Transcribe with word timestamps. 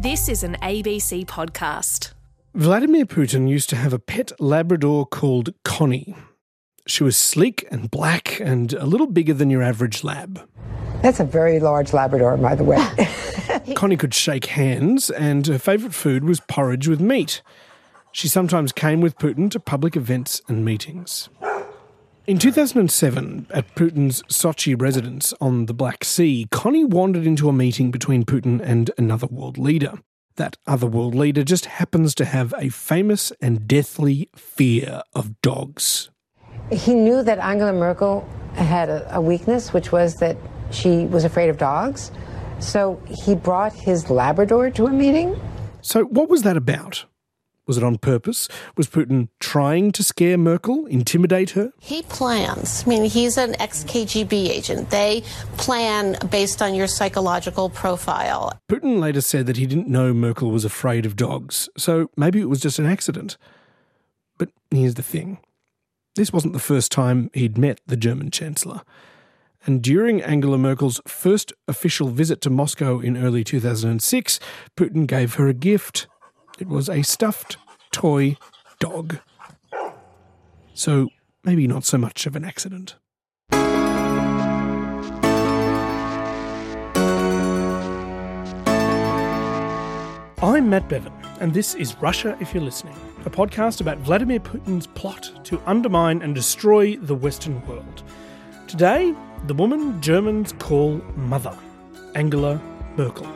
This 0.00 0.28
is 0.28 0.44
an 0.44 0.54
ABC 0.62 1.26
podcast. 1.26 2.12
Vladimir 2.54 3.04
Putin 3.04 3.48
used 3.48 3.68
to 3.70 3.74
have 3.74 3.92
a 3.92 3.98
pet 3.98 4.30
Labrador 4.38 5.04
called 5.04 5.52
Connie. 5.64 6.14
She 6.86 7.02
was 7.02 7.16
sleek 7.16 7.66
and 7.72 7.90
black 7.90 8.38
and 8.38 8.74
a 8.74 8.86
little 8.86 9.08
bigger 9.08 9.34
than 9.34 9.50
your 9.50 9.60
average 9.60 10.04
lab. 10.04 10.48
That's 11.02 11.18
a 11.18 11.24
very 11.24 11.58
large 11.58 11.92
Labrador, 11.92 12.36
by 12.36 12.54
the 12.54 12.62
way. 12.62 12.78
Connie 13.74 13.96
could 13.96 14.14
shake 14.14 14.46
hands, 14.46 15.10
and 15.10 15.44
her 15.48 15.58
favourite 15.58 15.94
food 15.94 16.22
was 16.22 16.38
porridge 16.46 16.86
with 16.86 17.00
meat. 17.00 17.42
She 18.12 18.28
sometimes 18.28 18.70
came 18.70 19.00
with 19.00 19.18
Putin 19.18 19.50
to 19.50 19.58
public 19.58 19.96
events 19.96 20.40
and 20.46 20.64
meetings. 20.64 21.28
In 22.28 22.36
2007, 22.36 23.46
at 23.48 23.74
Putin's 23.74 24.22
Sochi 24.24 24.78
residence 24.78 25.32
on 25.40 25.64
the 25.64 25.72
Black 25.72 26.04
Sea, 26.04 26.46
Connie 26.50 26.84
wandered 26.84 27.26
into 27.26 27.48
a 27.48 27.54
meeting 27.54 27.90
between 27.90 28.26
Putin 28.26 28.60
and 28.62 28.90
another 28.98 29.26
world 29.28 29.56
leader. 29.56 29.94
That 30.36 30.58
other 30.66 30.86
world 30.86 31.14
leader 31.14 31.42
just 31.42 31.64
happens 31.64 32.14
to 32.16 32.26
have 32.26 32.52
a 32.58 32.68
famous 32.68 33.32
and 33.40 33.66
deathly 33.66 34.28
fear 34.36 35.00
of 35.14 35.40
dogs. 35.40 36.10
he 36.70 36.92
knew 36.92 37.22
that 37.22 37.38
Angela 37.38 37.72
Merkel 37.72 38.28
had 38.56 38.90
a, 38.90 39.16
a 39.16 39.22
weakness, 39.22 39.72
which 39.72 39.90
was 39.90 40.16
that 40.16 40.36
she 40.70 41.06
was 41.06 41.24
afraid 41.24 41.48
of 41.48 41.56
dogs. 41.56 42.12
So 42.58 43.00
he 43.06 43.36
brought 43.36 43.72
his 43.72 44.10
Labrador 44.10 44.68
to 44.72 44.84
a 44.84 44.90
meeting. 44.90 45.34
So, 45.80 46.04
what 46.04 46.28
was 46.28 46.42
that 46.42 46.58
about? 46.58 47.06
Was 47.68 47.76
it 47.76 47.84
on 47.84 47.98
purpose? 47.98 48.48
Was 48.76 48.88
Putin 48.88 49.28
trying 49.38 49.92
to 49.92 50.02
scare 50.02 50.38
Merkel, 50.38 50.86
intimidate 50.86 51.50
her? 51.50 51.70
He 51.78 52.02
plans. 52.02 52.82
I 52.84 52.88
mean, 52.88 53.04
he's 53.04 53.36
an 53.36 53.54
ex 53.60 53.84
KGB 53.84 54.48
agent. 54.48 54.90
They 54.90 55.22
plan 55.58 56.16
based 56.30 56.62
on 56.62 56.74
your 56.74 56.86
psychological 56.86 57.68
profile. 57.68 58.58
Putin 58.68 58.98
later 58.98 59.20
said 59.20 59.46
that 59.46 59.58
he 59.58 59.66
didn't 59.66 59.86
know 59.86 60.14
Merkel 60.14 60.50
was 60.50 60.64
afraid 60.64 61.04
of 61.04 61.14
dogs, 61.14 61.68
so 61.76 62.10
maybe 62.16 62.40
it 62.40 62.48
was 62.48 62.60
just 62.60 62.78
an 62.78 62.86
accident. 62.86 63.36
But 64.38 64.48
here's 64.70 64.94
the 64.94 65.02
thing 65.02 65.38
this 66.16 66.32
wasn't 66.32 66.54
the 66.54 66.58
first 66.58 66.90
time 66.90 67.30
he'd 67.34 67.58
met 67.58 67.80
the 67.86 67.96
German 67.96 68.30
Chancellor. 68.30 68.80
And 69.66 69.82
during 69.82 70.22
Angela 70.22 70.56
Merkel's 70.56 71.00
first 71.06 71.52
official 71.66 72.08
visit 72.08 72.40
to 72.40 72.50
Moscow 72.50 73.00
in 73.00 73.16
early 73.16 73.44
2006, 73.44 74.40
Putin 74.76 75.06
gave 75.06 75.34
her 75.34 75.46
a 75.48 75.54
gift. 75.54 76.06
It 76.58 76.66
was 76.66 76.88
a 76.88 77.02
stuffed 77.02 77.56
toy 77.92 78.36
dog. 78.80 79.18
So 80.74 81.08
maybe 81.44 81.68
not 81.68 81.84
so 81.84 81.98
much 81.98 82.26
of 82.26 82.34
an 82.34 82.44
accident. 82.44 82.96
I'm 90.40 90.68
Matt 90.68 90.88
Bevan, 90.88 91.12
and 91.40 91.54
this 91.54 91.76
is 91.76 91.94
Russia 91.96 92.36
If 92.40 92.52
You're 92.52 92.64
Listening, 92.64 92.96
a 93.24 93.30
podcast 93.30 93.80
about 93.80 93.98
Vladimir 93.98 94.40
Putin's 94.40 94.88
plot 94.88 95.30
to 95.44 95.62
undermine 95.64 96.22
and 96.22 96.34
destroy 96.34 96.96
the 96.96 97.14
Western 97.14 97.64
world. 97.68 98.02
Today, 98.66 99.14
the 99.46 99.54
woman 99.54 100.00
Germans 100.00 100.54
call 100.58 101.00
Mother, 101.14 101.56
Angela 102.16 102.60
Merkel. 102.96 103.32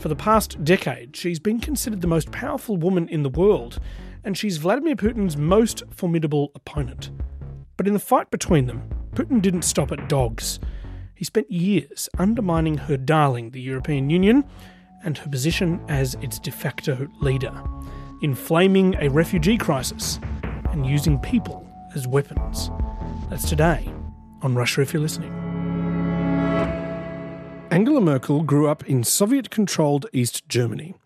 For 0.00 0.08
the 0.08 0.16
past 0.16 0.64
decade, 0.64 1.14
she's 1.14 1.38
been 1.38 1.60
considered 1.60 2.00
the 2.00 2.06
most 2.06 2.32
powerful 2.32 2.78
woman 2.78 3.06
in 3.10 3.22
the 3.22 3.28
world, 3.28 3.78
and 4.24 4.34
she's 4.36 4.56
Vladimir 4.56 4.96
Putin's 4.96 5.36
most 5.36 5.82
formidable 5.90 6.52
opponent. 6.54 7.10
But 7.76 7.86
in 7.86 7.92
the 7.92 7.98
fight 7.98 8.30
between 8.30 8.64
them, 8.64 8.88
Putin 9.12 9.42
didn't 9.42 9.60
stop 9.60 9.92
at 9.92 10.08
dogs. 10.08 10.58
He 11.14 11.26
spent 11.26 11.50
years 11.50 12.08
undermining 12.16 12.78
her 12.78 12.96
darling, 12.96 13.50
the 13.50 13.60
European 13.60 14.08
Union, 14.08 14.44
and 15.04 15.18
her 15.18 15.28
position 15.28 15.84
as 15.86 16.14
its 16.22 16.38
de 16.38 16.50
facto 16.50 17.06
leader, 17.20 17.52
inflaming 18.22 18.94
a 19.00 19.10
refugee 19.10 19.58
crisis 19.58 20.18
and 20.70 20.86
using 20.86 21.18
people 21.18 21.70
as 21.94 22.08
weapons. 22.08 22.70
That's 23.28 23.46
today 23.46 23.86
on 24.40 24.54
Russia 24.54 24.80
If 24.80 24.94
You're 24.94 25.02
Listening. 25.02 25.49
Angela 27.72 28.00
Merkel 28.00 28.42
grew 28.42 28.66
up 28.66 28.84
in 28.88 29.04
Soviet 29.04 29.48
controlled 29.48 30.06
East 30.12 30.48
Germany. 30.48 30.96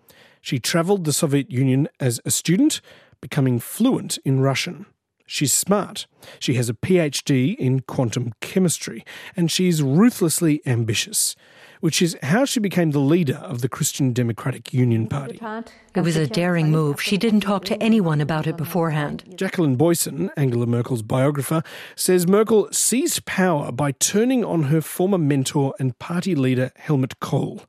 She 0.40 0.58
travelled 0.58 1.04
the 1.04 1.12
Soviet 1.12 1.50
Union 1.50 1.88
as 2.00 2.22
a 2.24 2.30
student, 2.30 2.80
becoming 3.20 3.60
fluent 3.60 4.18
in 4.24 4.40
Russian. 4.40 4.86
She's 5.26 5.52
smart. 5.52 6.06
She 6.38 6.54
has 6.54 6.70
a 6.70 6.74
PhD 6.74 7.54
in 7.56 7.80
quantum 7.80 8.32
chemistry, 8.40 9.04
and 9.36 9.50
she's 9.50 9.82
ruthlessly 9.82 10.62
ambitious, 10.64 11.36
which 11.84 12.00
is 12.00 12.16
how 12.22 12.46
she 12.46 12.58
became 12.58 12.92
the 12.92 12.98
leader 12.98 13.36
of 13.42 13.60
the 13.60 13.68
Christian 13.68 14.14
Democratic 14.14 14.72
Union 14.72 15.06
Party. 15.06 15.38
It 15.94 16.00
was 16.00 16.16
a 16.16 16.26
daring 16.26 16.70
move. 16.70 16.98
She 16.98 17.18
didn't 17.18 17.42
talk 17.42 17.66
to 17.66 17.76
anyone 17.82 18.22
about 18.22 18.46
it 18.46 18.56
beforehand. 18.56 19.22
Jacqueline 19.36 19.76
Boysen, 19.76 20.30
Angela 20.34 20.64
Merkel's 20.64 21.02
biographer, 21.02 21.62
says 21.94 22.26
Merkel 22.26 22.68
seized 22.72 23.26
power 23.26 23.70
by 23.70 23.92
turning 23.92 24.42
on 24.46 24.62
her 24.72 24.80
former 24.80 25.18
mentor 25.18 25.74
and 25.78 25.98
party 25.98 26.34
leader 26.34 26.70
Helmut 26.76 27.20
Kohl 27.20 27.60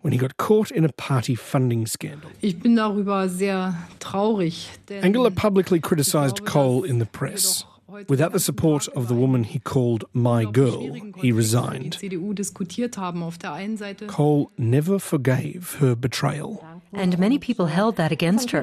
when 0.00 0.14
he 0.14 0.18
got 0.18 0.38
caught 0.38 0.70
in 0.70 0.86
a 0.86 0.92
party 0.92 1.34
funding 1.34 1.86
scandal. 1.86 2.30
Ich 2.40 2.58
bin 2.58 2.76
darüber 2.76 3.28
sehr 3.28 3.74
traurig. 3.98 4.70
Denn 4.88 5.04
Angela 5.04 5.30
publicly 5.30 5.80
criticised 5.80 6.46
Kohl 6.46 6.82
in 6.84 6.98
the 6.98 7.04
press. 7.04 7.66
Without 8.08 8.32
the 8.32 8.40
support 8.40 8.88
of 8.88 9.08
the 9.08 9.14
woman 9.14 9.44
he 9.44 9.58
called 9.58 10.04
My 10.12 10.44
Girl, 10.44 10.94
he 11.16 11.32
resigned. 11.32 11.96
CDU 11.98 12.32
diskutiert 12.34 12.96
haben 12.96 13.22
auf 13.22 13.38
der 13.38 13.52
einen 13.52 13.76
Seite. 13.76 14.06
Kohl 14.06 14.48
never 14.56 14.98
forgave 15.00 15.78
her 15.80 15.94
betrayal. 15.96 16.60
And 16.92 17.18
many 17.18 17.38
people 17.38 17.66
held 17.66 17.96
that 17.96 18.10
against 18.10 18.50
her. 18.50 18.62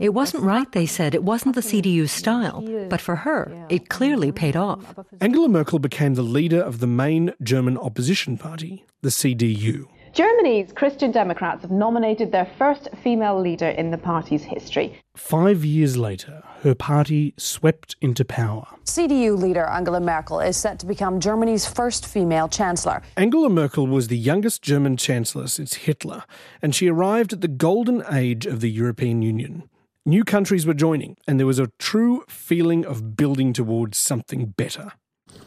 It 0.00 0.12
wasn't 0.12 0.42
right, 0.42 0.70
they 0.72 0.86
said. 0.86 1.14
It 1.14 1.22
wasn't 1.22 1.54
the 1.54 1.60
CDU 1.62 2.08
style. 2.08 2.64
But 2.88 3.00
for 3.00 3.16
her, 3.16 3.50
it 3.68 3.88
clearly 3.88 4.32
paid 4.32 4.56
off. 4.56 4.80
Angela 5.20 5.48
Merkel 5.48 5.78
became 5.78 6.14
the 6.14 6.22
leader 6.22 6.60
of 6.60 6.80
the 6.80 6.88
main 6.88 7.32
German 7.40 7.78
opposition 7.78 8.36
party, 8.38 8.84
the 9.02 9.10
CDU. 9.10 9.86
Germany's 10.12 10.72
Christian 10.72 11.10
Democrats 11.10 11.62
have 11.62 11.70
nominated 11.70 12.32
their 12.32 12.44
first 12.58 12.86
female 13.02 13.40
leader 13.40 13.68
in 13.68 13.90
the 13.90 13.96
party's 13.96 14.42
history. 14.42 15.00
Five 15.16 15.64
years 15.64 15.96
later, 15.96 16.42
her 16.60 16.74
party 16.74 17.32
swept 17.38 17.96
into 18.02 18.22
power. 18.22 18.66
CDU 18.84 19.40
leader 19.40 19.64
Angela 19.64 20.00
Merkel 20.00 20.40
is 20.40 20.58
set 20.58 20.78
to 20.80 20.86
become 20.86 21.18
Germany's 21.18 21.66
first 21.66 22.04
female 22.04 22.46
chancellor. 22.46 23.00
Angela 23.16 23.48
Merkel 23.48 23.86
was 23.86 24.08
the 24.08 24.18
youngest 24.18 24.60
German 24.60 24.98
chancellor 24.98 25.46
since 25.46 25.74
Hitler, 25.74 26.24
and 26.60 26.74
she 26.74 26.88
arrived 26.88 27.32
at 27.32 27.40
the 27.40 27.48
golden 27.48 28.02
age 28.12 28.44
of 28.44 28.60
the 28.60 28.70
European 28.70 29.22
Union. 29.22 29.70
New 30.04 30.24
countries 30.24 30.66
were 30.66 30.74
joining, 30.74 31.16
and 31.26 31.38
there 31.38 31.46
was 31.46 31.58
a 31.58 31.70
true 31.78 32.22
feeling 32.28 32.84
of 32.84 33.16
building 33.16 33.54
towards 33.54 33.96
something 33.96 34.52
better. 34.58 34.92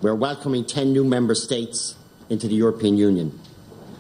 We're 0.02 0.16
welcoming 0.16 0.66
10 0.66 0.92
new 0.92 1.04
member 1.04 1.36
states 1.36 1.98
into 2.31 2.48
the 2.48 2.56
European 2.56 2.98
Union. 2.98 3.40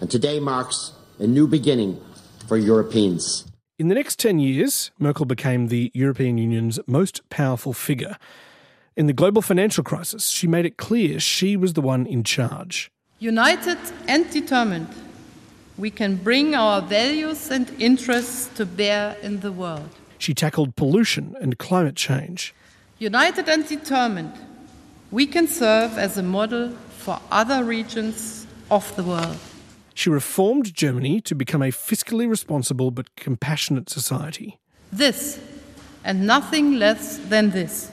And 0.01 0.11
today 0.11 0.39
marks 0.39 0.91
a 1.19 1.27
new 1.27 1.47
beginning 1.47 1.99
for 2.47 2.57
Europeans. 2.57 3.45
In 3.79 3.87
the 3.87 3.95
next 3.95 4.19
10 4.19 4.39
years, 4.39 4.91
Merkel 4.99 5.25
became 5.25 5.67
the 5.67 5.91
European 5.93 6.37
Union's 6.37 6.79
most 6.87 7.27
powerful 7.29 7.73
figure. 7.73 8.17
In 8.95 9.07
the 9.07 9.13
global 9.13 9.41
financial 9.41 9.83
crisis, 9.83 10.29
she 10.29 10.47
made 10.47 10.65
it 10.65 10.77
clear 10.77 11.19
she 11.19 11.57
was 11.57 11.73
the 11.73 11.81
one 11.81 12.05
in 12.05 12.23
charge. 12.23 12.89
United 13.19 13.77
and 14.07 14.29
determined, 14.31 14.87
we 15.77 15.89
can 15.89 16.15
bring 16.15 16.55
our 16.55 16.81
values 16.81 17.51
and 17.51 17.69
interests 17.79 18.47
to 18.55 18.65
bear 18.65 19.17
in 19.21 19.41
the 19.41 19.51
world. 19.51 19.89
She 20.17 20.33
tackled 20.33 20.75
pollution 20.75 21.35
and 21.41 21.57
climate 21.57 21.95
change. 21.95 22.53
United 22.99 23.49
and 23.49 23.67
determined, 23.67 24.33
we 25.11 25.25
can 25.25 25.47
serve 25.47 25.97
as 25.97 26.17
a 26.17 26.23
model 26.23 26.71
for 26.97 27.19
other 27.31 27.63
regions 27.63 28.47
of 28.71 28.95
the 28.95 29.03
world. 29.03 29.37
She 29.95 30.09
reformed 30.09 30.73
Germany 30.73 31.21
to 31.21 31.33
become 31.33 31.61
a 31.61 31.71
fiscally 31.71 32.29
responsible 32.29 32.91
but 32.91 33.15
compassionate 33.15 33.89
society. 33.89 34.59
This, 34.91 35.39
and 36.03 36.27
nothing 36.27 36.73
less 36.73 37.17
than 37.17 37.51
this, 37.51 37.91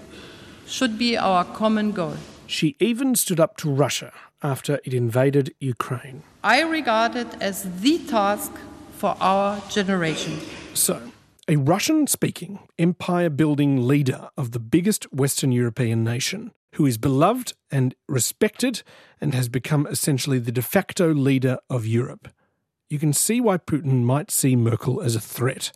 should 0.67 0.99
be 0.99 1.17
our 1.17 1.45
common 1.45 1.93
goal. 1.93 2.17
She 2.49 2.77
even 2.81 3.15
stood 3.15 3.39
up 3.39 3.57
to 3.59 3.71
Russia 3.71 4.13
after 4.43 4.81
it 4.85 4.93
invaded 4.93 5.55
Ukraine. 5.61 6.25
I 6.43 6.63
regard 6.63 7.15
it 7.15 7.41
as 7.41 7.63
the 7.81 7.99
task 8.01 8.53
for 8.97 9.17
our 9.21 9.63
generation. 9.71 10.41
So, 10.75 11.01
a 11.47 11.57
Russian 11.57 12.09
speaking, 12.09 12.59
empire 12.81 13.31
building 13.31 13.87
leader 13.87 14.29
of 14.37 14.51
the 14.51 14.59
biggest 14.59 15.13
Western 15.13 15.53
European 15.53 16.03
nation, 16.03 16.51
who 16.75 16.87
is 16.87 16.99
beloved 16.99 17.53
and 17.71 17.95
respected 18.09 18.83
and 19.21 19.35
has 19.35 19.49
become 19.49 19.87
essentially 19.87 20.39
the 20.39 20.53
de 20.53 20.63
facto 20.63 21.13
leader 21.13 21.59
of 21.69 21.87
Europe. 21.87 22.29
You 22.89 22.99
can 22.99 23.13
see 23.13 23.41
why 23.41 23.59
Putin 23.59 24.03
might 24.03 24.31
see 24.31 24.57
Merkel 24.57 25.01
as 25.01 25.17
a 25.17 25.21
threat. 25.21 25.73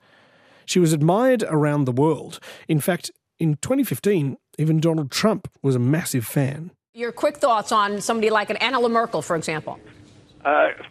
She 0.64 0.78
was 0.78 0.92
admired 0.92 1.44
around 1.44 1.84
the 1.84 1.92
world. 1.92 2.40
In 2.68 2.80
fact, 2.80 3.10
in 3.38 3.56
2015, 3.56 4.36
even 4.58 4.80
Donald 4.80 5.10
Trump 5.10 5.48
was 5.62 5.74
a 5.74 5.78
massive 5.78 6.26
fan. 6.26 6.72
Your 6.94 7.12
quick 7.12 7.36
thoughts 7.36 7.72
on 7.72 8.00
somebody 8.00 8.30
like 8.30 8.50
an 8.50 8.56
Angela 8.56 8.88
Merkel, 8.88 9.22
for 9.22 9.36
example. 9.36 9.78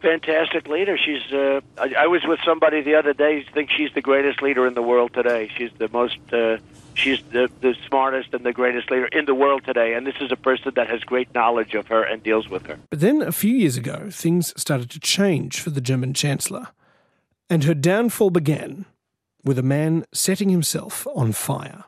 Fantastic 0.02 0.68
leader. 0.68 0.98
She's. 0.98 1.32
Uh, 1.32 1.62
I, 1.78 1.94
I, 2.00 2.08
was 2.08 2.26
with 2.26 2.40
somebody 2.44 2.82
the 2.82 2.96
other 2.96 3.14
day. 3.14 3.46
Think 3.54 3.72
she's 3.72 3.90
the 3.94 4.02
greatest 4.02 4.42
leader 4.42 4.68
in 4.68 4.74
the 4.74 4.82
world 4.82 5.14
today. 5.14 5.50
She's 5.58 5.72
the 5.78 5.88
most. 5.88 6.18
Uh, 6.34 6.58
she's 6.94 7.22
the 7.32 7.50
the 7.62 7.74
smartest 7.88 8.34
and 8.34 8.46
the 8.46 8.52
greatest 8.52 8.92
leader 8.92 9.06
in 9.06 9.24
the 9.24 9.34
world 9.34 9.64
today. 9.64 9.94
And 9.94 10.06
this 10.06 10.18
is 10.20 10.30
a 10.30 10.36
person 10.36 10.74
that 10.76 10.90
has 10.90 11.06
great 11.06 11.34
knowledge 11.34 11.74
of 11.74 11.88
her 11.88 12.04
and 12.04 12.22
deals 12.22 12.50
with 12.50 12.66
her. 12.66 12.78
But 12.90 13.00
then 13.00 13.22
a 13.22 13.32
few 13.32 13.56
years 13.56 13.78
ago, 13.78 14.10
things 14.12 14.54
started 14.60 14.90
to 14.90 15.00
change 15.00 15.62
for 15.62 15.70
the 15.70 15.80
German 15.80 16.14
chancellor, 16.14 16.68
and 17.50 17.64
her 17.64 17.74
downfall 17.74 18.32
began 18.32 18.84
with 19.46 19.58
a 19.58 19.64
man 19.64 20.06
setting 20.12 20.50
himself 20.50 21.08
on 21.16 21.32
fire. 21.32 21.86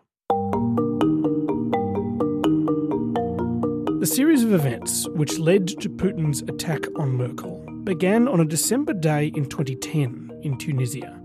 The 4.00 4.06
series 4.06 4.44
of 4.44 4.54
events 4.54 5.08
which 5.08 5.40
led 5.40 5.68
to 5.68 5.90
Putin's 5.90 6.44
attack 6.44 6.86
on 6.98 7.18
Merkel 7.18 7.66
began 7.84 8.28
on 8.28 8.40
a 8.40 8.46
December 8.46 8.94
day 8.94 9.32
in 9.36 9.50
2010 9.50 10.40
in 10.44 10.56
Tunisia. 10.60 11.20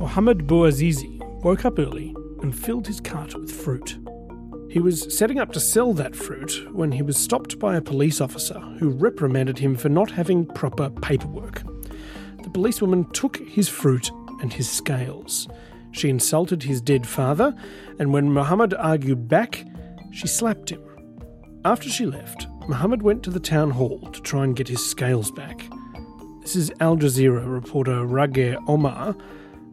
Mohamed 0.00 0.48
Bouazizi 0.48 1.20
woke 1.44 1.64
up 1.64 1.78
early 1.78 2.12
and 2.42 2.58
filled 2.58 2.88
his 2.88 3.00
cart 3.00 3.36
with 3.36 3.52
fruit. 3.52 4.00
He 4.68 4.80
was 4.80 5.16
setting 5.16 5.38
up 5.38 5.52
to 5.52 5.60
sell 5.60 5.92
that 5.92 6.16
fruit 6.16 6.66
when 6.72 6.90
he 6.90 7.02
was 7.02 7.16
stopped 7.16 7.60
by 7.60 7.76
a 7.76 7.80
police 7.80 8.20
officer 8.20 8.58
who 8.80 8.90
reprimanded 8.90 9.60
him 9.60 9.76
for 9.76 9.88
not 9.88 10.10
having 10.10 10.44
proper 10.44 10.90
paperwork. 10.90 11.62
The 12.42 12.50
policewoman 12.50 13.04
took 13.12 13.36
his 13.36 13.68
fruit 13.68 14.10
and 14.40 14.52
his 14.52 14.68
scales. 14.68 15.46
She 15.92 16.10
insulted 16.10 16.64
his 16.64 16.80
dead 16.80 17.06
father, 17.06 17.54
and 18.00 18.12
when 18.12 18.32
Mohammed 18.32 18.74
argued 18.74 19.28
back, 19.28 19.64
she 20.10 20.26
slapped 20.26 20.70
him. 20.70 20.82
After 21.64 21.88
she 21.88 22.06
left, 22.06 22.48
Mohammed 22.66 23.02
went 23.02 23.22
to 23.22 23.30
the 23.30 23.38
town 23.38 23.70
hall 23.70 24.00
to 24.12 24.20
try 24.22 24.42
and 24.42 24.56
get 24.56 24.66
his 24.66 24.84
scales 24.84 25.30
back. 25.30 25.64
This 26.40 26.56
is 26.56 26.72
Al 26.80 26.96
Jazeera 26.96 27.46
reporter 27.46 28.04
Rageh 28.04 28.56
Omaar 28.66 29.16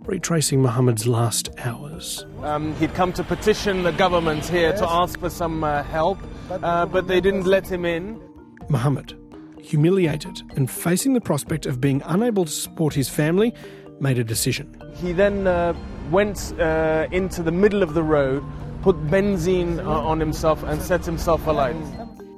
retracing 0.05 0.61
Mohammed's 0.61 1.07
last 1.07 1.49
hours. 1.57 2.27
Um, 2.43 2.75
he'd 2.75 2.93
come 2.93 3.11
to 3.13 3.23
petition 3.23 3.81
the 3.81 3.91
government 3.91 4.45
here 4.45 4.71
to 4.73 4.87
ask 4.87 5.19
for 5.19 5.31
some 5.31 5.63
uh, 5.63 5.81
help, 5.81 6.19
uh, 6.51 6.85
but 6.85 7.07
they 7.07 7.19
didn't 7.19 7.45
let 7.45 7.67
him 7.67 7.85
in. 7.85 8.21
Mohammed, 8.69 9.15
humiliated 9.59 10.43
and 10.55 10.69
facing 10.69 11.13
the 11.13 11.21
prospect 11.21 11.65
of 11.65 11.81
being 11.81 12.03
unable 12.05 12.45
to 12.45 12.51
support 12.51 12.93
his 12.93 13.09
family, 13.09 13.51
made 13.99 14.19
a 14.19 14.23
decision. 14.23 14.79
He 14.95 15.11
then 15.11 15.47
uh, 15.47 15.73
went 16.11 16.53
uh, 16.59 17.07
into 17.11 17.41
the 17.41 17.51
middle 17.51 17.81
of 17.81 17.95
the 17.95 18.03
road 18.03 18.43
put 18.81 18.95
benzene 19.07 19.79
uh, 19.79 19.89
on 20.11 20.19
himself 20.19 20.63
and 20.63 20.81
set 20.81 21.05
himself 21.05 21.45
alight. 21.47 21.75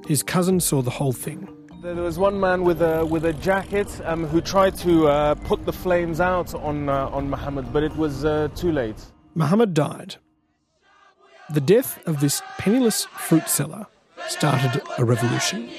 His 0.07 0.23
cousin 0.23 0.59
saw 0.59 0.81
the 0.81 0.89
whole 0.89 1.13
thing. 1.13 1.47
There 1.81 1.95
was 1.95 2.19
one 2.19 2.39
man 2.39 2.63
with 2.63 2.81
a 2.81 3.05
with 3.05 3.25
a 3.25 3.33
jacket 3.33 3.89
um, 4.05 4.25
who 4.27 4.39
tried 4.39 4.75
to 4.77 5.07
uh, 5.07 5.35
put 5.35 5.65
the 5.65 5.73
flames 5.73 6.19
out 6.19 6.53
on 6.53 6.89
uh, 6.89 7.09
on 7.17 7.29
Muhammad, 7.29 7.73
but 7.73 7.81
it 7.83 7.95
was 7.95 8.23
uh, 8.23 8.49
too 8.55 8.71
late. 8.71 8.99
Muhammad 9.33 9.73
died. 9.73 10.15
The 11.53 11.61
death 11.61 11.99
of 12.05 12.19
this 12.19 12.41
penniless 12.59 13.05
fruit 13.05 13.49
seller 13.49 13.87
started 14.27 14.81
a 14.97 15.03
revolution. 15.03 15.69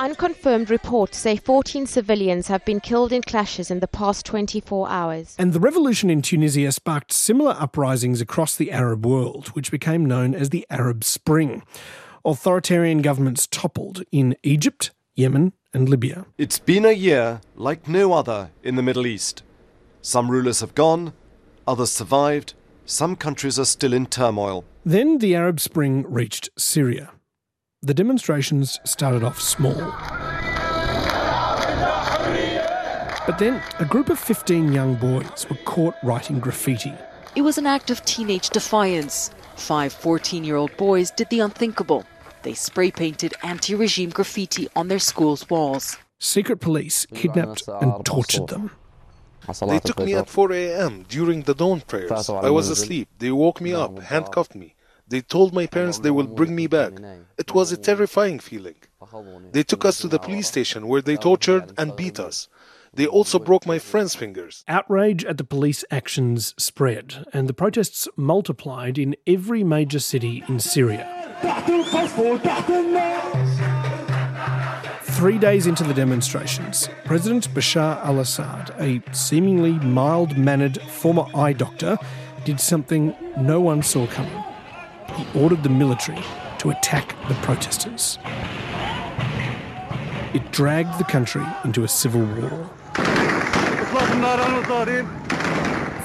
Unconfirmed 0.00 0.70
reports 0.70 1.18
say 1.18 1.36
14 1.36 1.84
civilians 1.84 2.48
have 2.48 2.64
been 2.64 2.80
killed 2.80 3.12
in 3.12 3.20
clashes 3.20 3.70
in 3.70 3.80
the 3.80 3.86
past 3.86 4.24
24 4.24 4.88
hours. 4.88 5.36
And 5.38 5.52
the 5.52 5.60
revolution 5.60 6.08
in 6.08 6.22
Tunisia 6.22 6.72
sparked 6.72 7.12
similar 7.12 7.54
uprisings 7.58 8.22
across 8.22 8.56
the 8.56 8.72
Arab 8.72 9.04
world, 9.04 9.48
which 9.48 9.70
became 9.70 10.06
known 10.06 10.34
as 10.34 10.48
the 10.48 10.66
Arab 10.70 11.04
Spring. 11.04 11.62
Authoritarian 12.24 13.02
governments 13.02 13.46
toppled 13.46 14.02
in 14.10 14.34
Egypt, 14.42 14.90
Yemen, 15.16 15.52
and 15.74 15.86
Libya. 15.86 16.24
It's 16.38 16.58
been 16.58 16.86
a 16.86 16.92
year 16.92 17.42
like 17.54 17.86
no 17.86 18.14
other 18.14 18.52
in 18.62 18.76
the 18.76 18.82
Middle 18.82 19.06
East. 19.06 19.42
Some 20.00 20.30
rulers 20.30 20.60
have 20.60 20.74
gone, 20.74 21.12
others 21.66 21.90
survived, 21.92 22.54
some 22.86 23.16
countries 23.16 23.58
are 23.58 23.66
still 23.66 23.92
in 23.92 24.06
turmoil. 24.06 24.64
Then 24.82 25.18
the 25.18 25.34
Arab 25.34 25.60
Spring 25.60 26.06
reached 26.08 26.48
Syria. 26.56 27.10
The 27.82 27.94
demonstrations 27.94 28.78
started 28.84 29.24
off 29.24 29.40
small. 29.40 29.74
But 33.26 33.38
then 33.38 33.62
a 33.78 33.86
group 33.86 34.10
of 34.10 34.18
15 34.18 34.70
young 34.70 34.96
boys 34.96 35.46
were 35.48 35.56
caught 35.64 35.94
writing 36.02 36.40
graffiti. 36.40 36.92
It 37.34 37.40
was 37.40 37.56
an 37.56 37.66
act 37.66 37.88
of 37.88 38.04
teenage 38.04 38.50
defiance. 38.50 39.30
Five 39.56 39.94
14 39.94 40.44
year 40.44 40.56
old 40.56 40.76
boys 40.76 41.10
did 41.10 41.30
the 41.30 41.40
unthinkable. 41.40 42.04
They 42.42 42.52
spray 42.52 42.90
painted 42.90 43.32
anti 43.42 43.74
regime 43.74 44.10
graffiti 44.10 44.68
on 44.76 44.88
their 44.88 44.98
school's 44.98 45.48
walls. 45.48 45.96
Secret 46.18 46.60
police 46.60 47.06
kidnapped 47.06 47.66
and 47.80 48.04
tortured 48.04 48.48
them. 48.48 48.72
They 49.66 49.78
took 49.78 50.00
me 50.00 50.12
at 50.16 50.28
4 50.28 50.52
a.m. 50.52 51.06
during 51.08 51.42
the 51.44 51.54
dawn 51.54 51.80
prayers. 51.80 52.28
I 52.28 52.50
was 52.50 52.68
asleep. 52.68 53.08
They 53.18 53.30
woke 53.30 53.62
me 53.62 53.72
up, 53.72 53.98
handcuffed 54.00 54.54
me. 54.54 54.74
They 55.10 55.20
told 55.20 55.52
my 55.52 55.66
parents 55.66 55.98
they 55.98 56.12
will 56.12 56.28
bring 56.28 56.54
me 56.54 56.68
back. 56.68 56.92
It 57.36 57.52
was 57.52 57.72
a 57.72 57.76
terrifying 57.76 58.38
feeling. 58.38 58.76
They 59.50 59.64
took 59.64 59.84
us 59.84 59.98
to 59.98 60.08
the 60.08 60.20
police 60.20 60.46
station 60.46 60.86
where 60.86 61.02
they 61.02 61.16
tortured 61.16 61.72
and 61.76 61.96
beat 61.96 62.20
us. 62.20 62.46
They 62.94 63.08
also 63.08 63.40
broke 63.40 63.66
my 63.66 63.80
friend's 63.80 64.14
fingers. 64.14 64.64
Outrage 64.68 65.24
at 65.24 65.36
the 65.36 65.44
police 65.44 65.84
actions 65.90 66.54
spread, 66.58 67.24
and 67.32 67.48
the 67.48 67.52
protests 67.52 68.06
multiplied 68.16 68.98
in 68.98 69.16
every 69.26 69.64
major 69.64 69.98
city 69.98 70.44
in 70.48 70.60
Syria. 70.60 71.04
Three 75.02 75.38
days 75.38 75.66
into 75.66 75.82
the 75.84 75.94
demonstrations, 75.94 76.88
President 77.04 77.52
Bashar 77.52 78.04
al 78.04 78.20
Assad, 78.20 78.74
a 78.78 79.02
seemingly 79.12 79.72
mild 79.72 80.38
mannered 80.38 80.80
former 80.82 81.26
eye 81.34 81.52
doctor, 81.52 81.98
did 82.44 82.60
something 82.60 83.14
no 83.36 83.60
one 83.60 83.82
saw 83.82 84.06
coming 84.06 84.44
he 85.16 85.26
ordered 85.38 85.62
the 85.62 85.68
military 85.68 86.22
to 86.58 86.70
attack 86.70 87.16
the 87.28 87.34
protesters. 87.36 88.18
It 90.32 90.52
dragged 90.52 90.98
the 90.98 91.04
country 91.04 91.44
into 91.64 91.82
a 91.82 91.88
civil 91.88 92.20
war. 92.20 92.70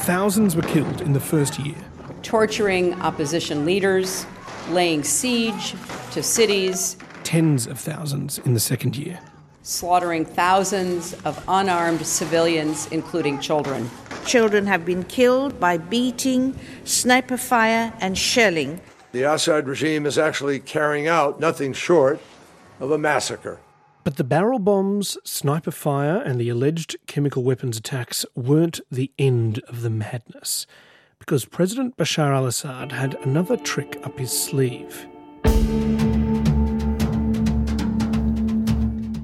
Thousands 0.05 0.55
were 0.55 0.61
killed 0.63 1.01
in 1.01 1.13
the 1.13 1.19
first 1.19 1.59
year. 1.59 1.75
Torturing 2.23 2.93
opposition 3.01 3.65
leaders, 3.65 4.25
laying 4.69 5.03
siege 5.03 5.75
to 6.11 6.23
cities. 6.23 6.97
Tens 7.23 7.67
of 7.67 7.79
thousands 7.79 8.39
in 8.39 8.53
the 8.53 8.59
second 8.59 8.95
year. 8.95 9.19
Slaughtering 9.61 10.25
thousands 10.25 11.13
of 11.25 11.43
unarmed 11.47 12.05
civilians, 12.05 12.87
including 12.87 13.39
children. 13.39 13.89
Children 14.25 14.65
have 14.67 14.85
been 14.85 15.03
killed 15.03 15.59
by 15.59 15.77
beating, 15.77 16.57
sniper 16.83 17.37
fire, 17.37 17.93
and 17.99 18.17
shelling 18.17 18.81
the 19.15 19.23
Assad 19.23 19.65
regime 19.65 20.05
is 20.05 20.17
actually 20.17 20.59
carrying 20.59 21.07
out 21.07 21.39
nothing 21.39 21.71
short 21.71 22.19
of 22.81 22.91
a 22.91 22.97
massacre. 22.97 23.61
But 24.03 24.17
the 24.17 24.25
barrel 24.25 24.59
bombs, 24.59 25.17
sniper 25.23 25.71
fire, 25.71 26.21
and 26.21 26.37
the 26.37 26.49
alleged 26.49 26.97
chemical 27.07 27.41
weapons 27.41 27.77
attacks 27.77 28.25
weren't 28.35 28.81
the 28.91 29.13
end 29.17 29.59
of 29.69 29.83
the 29.83 29.89
madness, 29.89 30.67
because 31.17 31.45
President 31.45 31.95
Bashar 31.95 32.35
al 32.35 32.45
Assad 32.45 32.91
had 32.91 33.15
another 33.23 33.55
trick 33.55 33.97
up 34.03 34.19
his 34.19 34.37
sleeve. 34.37 35.07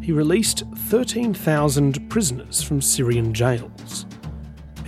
He 0.02 0.14
released 0.14 0.64
13,000 0.88 2.10
prisoners 2.10 2.64
from 2.64 2.82
Syrian 2.82 3.34
jails. 3.34 4.06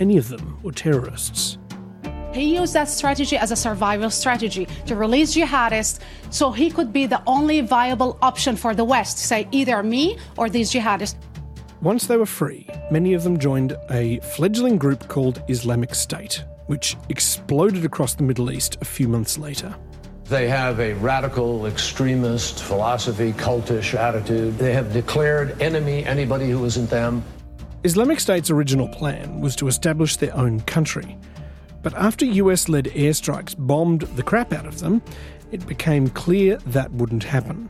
Many 0.00 0.16
of 0.16 0.30
them 0.30 0.58
were 0.62 0.72
terrorists. 0.72 1.53
He 2.34 2.56
used 2.56 2.74
that 2.74 2.88
strategy 2.88 3.36
as 3.36 3.52
a 3.52 3.56
survival 3.56 4.10
strategy 4.10 4.66
to 4.86 4.96
release 4.96 5.36
jihadists 5.36 6.00
so 6.30 6.50
he 6.50 6.68
could 6.68 6.92
be 6.92 7.06
the 7.06 7.22
only 7.28 7.60
viable 7.60 8.18
option 8.22 8.56
for 8.56 8.74
the 8.74 8.84
West, 8.84 9.18
say 9.18 9.46
either 9.52 9.84
me 9.84 10.18
or 10.36 10.50
these 10.50 10.72
jihadists. 10.72 11.14
Once 11.80 12.08
they 12.08 12.16
were 12.16 12.26
free, 12.26 12.66
many 12.90 13.14
of 13.14 13.22
them 13.22 13.38
joined 13.38 13.76
a 13.90 14.18
fledgling 14.20 14.78
group 14.78 15.06
called 15.06 15.44
Islamic 15.48 15.94
State, 15.94 16.44
which 16.66 16.96
exploded 17.08 17.84
across 17.84 18.14
the 18.14 18.24
Middle 18.24 18.50
East 18.50 18.78
a 18.80 18.84
few 18.84 19.06
months 19.06 19.38
later. 19.38 19.72
They 20.24 20.48
have 20.48 20.80
a 20.80 20.94
radical 20.94 21.66
extremist 21.66 22.64
philosophy, 22.64 23.32
cultish 23.34 23.94
attitude. 23.94 24.58
They 24.58 24.72
have 24.72 24.92
declared 24.92 25.60
enemy 25.62 26.04
anybody 26.04 26.50
who 26.50 26.64
isn't 26.64 26.90
them. 26.90 27.22
Islamic 27.84 28.18
State's 28.18 28.50
original 28.50 28.88
plan 28.88 29.40
was 29.40 29.54
to 29.56 29.68
establish 29.68 30.16
their 30.16 30.34
own 30.34 30.60
country, 30.60 31.18
but 31.84 31.94
after 31.94 32.24
US 32.24 32.68
led 32.70 32.86
airstrikes 32.86 33.54
bombed 33.56 34.00
the 34.16 34.22
crap 34.22 34.54
out 34.54 34.66
of 34.66 34.80
them, 34.80 35.02
it 35.52 35.64
became 35.66 36.08
clear 36.08 36.56
that 36.66 36.90
wouldn't 36.92 37.22
happen. 37.22 37.68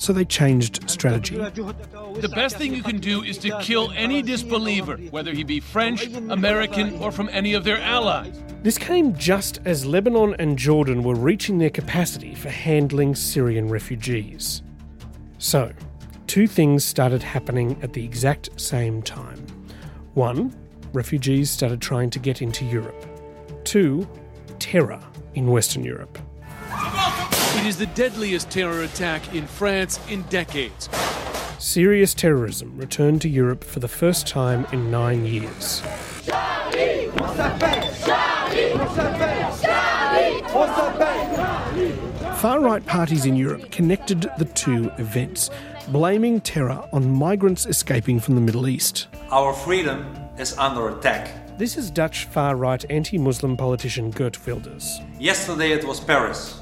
So 0.00 0.12
they 0.12 0.24
changed 0.24 0.90
strategy. 0.90 1.36
The 1.36 2.32
best 2.34 2.56
thing 2.58 2.74
you 2.74 2.82
can 2.82 2.98
do 2.98 3.22
is 3.22 3.38
to 3.38 3.56
kill 3.60 3.92
any 3.92 4.20
disbeliever, 4.20 4.96
whether 5.12 5.32
he 5.32 5.44
be 5.44 5.60
French, 5.60 6.06
American, 6.28 6.98
or 6.98 7.12
from 7.12 7.28
any 7.30 7.54
of 7.54 7.62
their 7.62 7.78
allies. 7.78 8.42
This 8.64 8.78
came 8.78 9.14
just 9.16 9.60
as 9.64 9.86
Lebanon 9.86 10.34
and 10.40 10.58
Jordan 10.58 11.04
were 11.04 11.14
reaching 11.14 11.58
their 11.58 11.70
capacity 11.70 12.34
for 12.34 12.50
handling 12.50 13.14
Syrian 13.14 13.68
refugees. 13.68 14.62
So, 15.38 15.72
two 16.26 16.48
things 16.48 16.84
started 16.84 17.22
happening 17.22 17.78
at 17.80 17.92
the 17.92 18.04
exact 18.04 18.60
same 18.60 19.02
time. 19.02 19.46
One, 20.14 20.52
refugees 20.92 21.48
started 21.48 21.80
trying 21.80 22.10
to 22.10 22.18
get 22.18 22.42
into 22.42 22.64
Europe. 22.64 23.11
Two, 23.64 24.08
terror 24.58 25.00
in 25.34 25.46
Western 25.50 25.84
Europe. 25.84 26.18
It 27.54 27.66
is 27.66 27.78
the 27.78 27.86
deadliest 27.86 28.50
terror 28.50 28.82
attack 28.82 29.34
in 29.34 29.46
France 29.46 30.00
in 30.08 30.22
decades. 30.22 30.88
Serious 31.58 32.12
terrorism 32.12 32.76
returned 32.76 33.22
to 33.22 33.28
Europe 33.28 33.62
for 33.62 33.80
the 33.80 33.88
first 33.88 34.26
time 34.26 34.66
in 34.72 34.90
nine 34.90 35.24
years. 35.24 35.80
Far 42.40 42.60
right 42.60 42.84
parties 42.84 43.24
in 43.26 43.36
Europe 43.36 43.70
connected 43.70 44.28
the 44.38 44.44
two 44.46 44.90
events, 44.98 45.50
blaming 45.88 46.40
terror 46.40 46.84
on 46.92 47.08
migrants 47.08 47.66
escaping 47.66 48.18
from 48.18 48.34
the 48.34 48.40
Middle 48.40 48.66
East. 48.66 49.06
Our 49.30 49.52
freedom 49.52 50.16
is 50.38 50.58
under 50.58 50.88
attack. 50.88 51.41
This 51.58 51.76
is 51.76 51.90
Dutch 51.90 52.24
far 52.24 52.56
right 52.56 52.82
anti 52.88 53.18
Muslim 53.18 53.58
politician 53.58 54.10
Geert 54.10 54.38
Wilders. 54.46 55.00
Yesterday 55.18 55.72
it 55.72 55.84
was 55.84 56.00
Paris. 56.00 56.58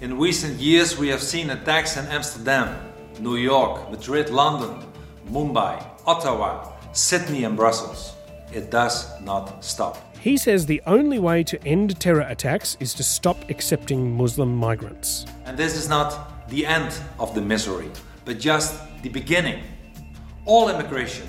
In 0.00 0.18
recent 0.18 0.58
years, 0.58 0.98
we 0.98 1.08
have 1.08 1.22
seen 1.22 1.50
attacks 1.50 1.98
in 1.98 2.06
Amsterdam, 2.06 2.74
New 3.20 3.36
York, 3.36 3.90
Madrid, 3.90 4.30
London, 4.30 4.84
Mumbai, 5.30 5.84
Ottawa, 6.06 6.72
Sydney, 6.92 7.44
and 7.44 7.56
Brussels. 7.56 8.14
It 8.52 8.70
does 8.70 9.06
not 9.20 9.62
stop. 9.62 9.98
He 10.18 10.38
says 10.38 10.64
the 10.64 10.80
only 10.86 11.18
way 11.18 11.44
to 11.44 11.62
end 11.66 12.00
terror 12.00 12.26
attacks 12.26 12.78
is 12.80 12.94
to 12.94 13.04
stop 13.04 13.50
accepting 13.50 14.16
Muslim 14.16 14.56
migrants. 14.56 15.26
And 15.44 15.58
this 15.58 15.76
is 15.76 15.90
not 15.90 16.48
the 16.48 16.64
end 16.64 16.98
of 17.18 17.34
the 17.34 17.42
misery, 17.42 17.90
but 18.24 18.38
just 18.38 18.80
the 19.02 19.10
beginning. 19.10 19.62
All 20.46 20.70
immigration 20.70 21.26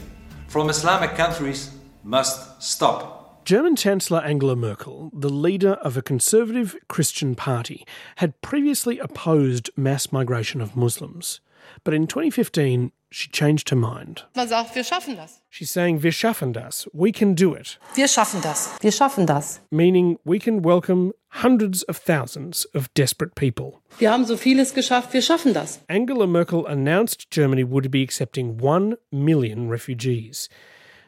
from 0.47 0.69
Islamic 0.69 1.15
countries 1.15 1.71
must 2.03 2.52
stop. 2.63 3.45
German 3.45 3.75
Chancellor 3.75 4.21
Angela 4.21 4.55
Merkel, 4.55 5.11
the 5.13 5.29
leader 5.29 5.73
of 5.83 5.97
a 5.97 6.01
conservative 6.01 6.77
Christian 6.87 7.35
party, 7.35 7.85
had 8.17 8.41
previously 8.41 8.99
opposed 8.99 9.69
mass 9.75 10.13
migration 10.13 10.61
of 10.61 10.77
Muslims. 10.77 11.41
But 11.83 11.93
in 11.93 12.07
2015, 12.07 12.93
she 13.09 13.29
changed 13.29 13.69
her 13.69 13.75
mind. 13.75 14.23
Man 14.35 14.47
sagt, 14.47 14.73
wir 14.75 14.83
schaffen 14.83 15.17
das. 15.17 15.41
She's 15.49 15.69
saying, 15.69 16.01
Wir 16.01 16.11
schaffen 16.11 16.53
das. 16.53 16.87
We 16.93 17.11
can 17.11 17.35
do 17.35 17.53
it. 17.53 17.77
Wir 17.95 18.07
schaffen 18.07 18.41
das. 18.41 18.77
Wir 18.81 18.91
schaffen 18.91 19.27
das. 19.27 19.59
Meaning 19.69 20.17
we 20.25 20.39
can 20.39 20.61
welcome 20.63 21.11
hundreds 21.43 21.83
of 21.83 21.97
thousands 21.97 22.65
of 22.73 22.93
desperate 22.93 23.35
people. 23.35 23.81
Wir 23.99 24.11
haben 24.11 24.25
so 24.25 24.37
vieles 24.37 24.73
geschafft, 24.73 25.13
wir 25.13 25.21
schaffen 25.21 25.53
das. 25.53 25.79
Angela 25.89 26.25
Merkel 26.25 26.65
announced 26.65 27.29
Germany 27.29 27.63
would 27.63 27.91
be 27.91 28.01
accepting 28.01 28.57
1 28.59 28.95
million 29.11 29.69
refugees. 29.69 30.49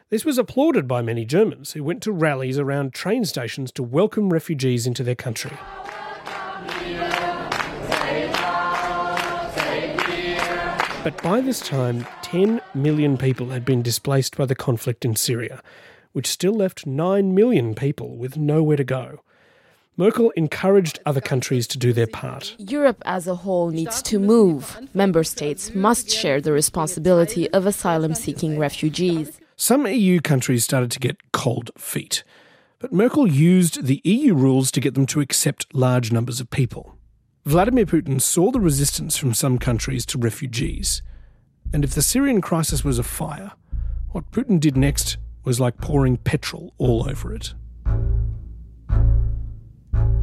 This 0.08 0.24
was 0.24 0.38
applauded 0.38 0.86
by 0.86 1.02
many 1.02 1.24
Germans 1.24 1.72
who 1.72 1.82
went 1.82 2.00
to 2.04 2.12
rallies 2.12 2.60
around 2.60 2.94
train 2.94 3.24
stations 3.24 3.72
to 3.72 3.82
welcome 3.82 4.32
refugees 4.32 4.86
into 4.86 5.02
their 5.02 5.16
country. 5.16 5.50
But 11.02 11.20
by 11.24 11.40
this 11.40 11.58
time, 11.58 12.06
10 12.22 12.60
million 12.72 13.18
people 13.18 13.48
had 13.48 13.64
been 13.64 13.82
displaced 13.82 14.36
by 14.36 14.46
the 14.46 14.54
conflict 14.54 15.04
in 15.04 15.16
Syria, 15.16 15.60
which 16.12 16.28
still 16.28 16.54
left 16.54 16.86
9 16.86 17.34
million 17.34 17.74
people 17.74 18.16
with 18.16 18.36
nowhere 18.36 18.76
to 18.76 18.84
go. 18.84 19.22
Merkel 19.96 20.30
encouraged 20.36 21.00
other 21.04 21.20
countries 21.20 21.66
to 21.66 21.78
do 21.78 21.92
their 21.92 22.06
part. 22.06 22.54
Europe 22.58 23.02
as 23.06 23.26
a 23.26 23.34
whole 23.34 23.70
needs 23.70 24.02
to 24.02 24.20
move. 24.20 24.78
Member 24.94 25.24
states 25.24 25.74
must 25.74 26.08
share 26.08 26.40
the 26.40 26.52
responsibility 26.52 27.50
of 27.50 27.66
asylum 27.66 28.14
seeking 28.14 28.56
refugees. 28.56 29.40
Some 29.58 29.86
EU 29.86 30.20
countries 30.20 30.64
started 30.64 30.90
to 30.90 31.00
get 31.00 31.32
cold 31.32 31.70
feet, 31.78 32.24
but 32.78 32.92
Merkel 32.92 33.26
used 33.26 33.86
the 33.86 34.02
EU 34.04 34.34
rules 34.34 34.70
to 34.70 34.80
get 34.80 34.92
them 34.92 35.06
to 35.06 35.22
accept 35.22 35.74
large 35.74 36.12
numbers 36.12 36.40
of 36.40 36.50
people. 36.50 36.98
Vladimir 37.46 37.86
Putin 37.86 38.20
saw 38.20 38.50
the 38.50 38.60
resistance 38.60 39.16
from 39.16 39.32
some 39.32 39.58
countries 39.58 40.04
to 40.06 40.18
refugees. 40.18 41.00
And 41.72 41.84
if 41.84 41.94
the 41.94 42.02
Syrian 42.02 42.42
crisis 42.42 42.84
was 42.84 42.98
a 42.98 43.02
fire, 43.02 43.52
what 44.10 44.30
Putin 44.30 44.60
did 44.60 44.76
next 44.76 45.16
was 45.42 45.58
like 45.58 45.78
pouring 45.78 46.18
petrol 46.18 46.74
all 46.76 47.08
over 47.08 47.34
it. 47.34 47.54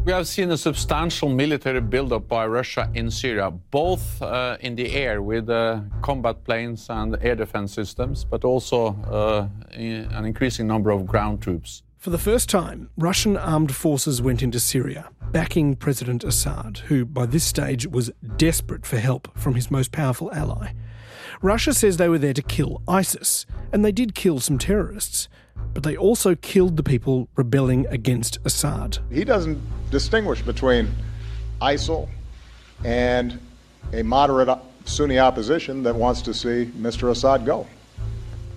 We 0.05 0.11
have 0.11 0.27
seen 0.27 0.51
a 0.51 0.57
substantial 0.57 1.29
military 1.29 1.79
buildup 1.79 2.27
by 2.27 2.45
Russia 2.45 2.89
in 2.93 3.09
Syria, 3.09 3.51
both 3.51 4.21
uh, 4.21 4.57
in 4.59 4.75
the 4.75 4.91
air 4.93 5.21
with 5.21 5.49
uh, 5.49 5.79
combat 6.01 6.43
planes 6.43 6.87
and 6.89 7.17
air 7.21 7.35
defense 7.35 7.73
systems, 7.73 8.25
but 8.25 8.43
also 8.43 8.87
uh, 9.09 9.47
an 9.71 10.25
increasing 10.25 10.67
number 10.67 10.91
of 10.91 11.05
ground 11.05 11.41
troops. 11.41 11.83
For 11.99 12.09
the 12.09 12.17
first 12.17 12.49
time, 12.49 12.89
Russian 12.97 13.37
armed 13.37 13.73
forces 13.73 14.21
went 14.21 14.43
into 14.43 14.59
Syria, 14.59 15.09
backing 15.31 15.73
President 15.77 16.25
Assad, 16.25 16.79
who 16.89 17.05
by 17.05 17.25
this 17.25 17.45
stage 17.45 17.87
was 17.87 18.11
desperate 18.35 18.85
for 18.85 18.97
help 18.97 19.29
from 19.39 19.55
his 19.55 19.71
most 19.71 19.93
powerful 19.93 20.29
ally. 20.33 20.73
Russia 21.41 21.73
says 21.73 21.95
they 21.95 22.09
were 22.09 22.19
there 22.19 22.33
to 22.33 22.41
kill 22.41 22.81
ISIS, 22.89 23.45
and 23.71 23.85
they 23.85 23.93
did 23.93 24.15
kill 24.15 24.41
some 24.41 24.57
terrorists, 24.57 25.29
but 25.73 25.83
they 25.83 25.97
also 25.97 26.35
killed 26.35 26.77
the 26.77 26.83
people 26.83 27.27
rebelling 27.35 27.87
against 27.87 28.37
Assad. 28.45 28.99
He 29.11 29.23
doesn't 29.23 29.61
distinguish 29.89 30.41
between 30.41 30.89
ISIL 31.61 32.09
and 32.83 33.39
a 33.91 34.03
moderate 34.03 34.57
Sunni 34.85 35.19
opposition 35.19 35.83
that 35.83 35.95
wants 35.95 36.21
to 36.23 36.33
see 36.33 36.71
Mr. 36.77 37.09
Assad 37.09 37.45
go. 37.45 37.67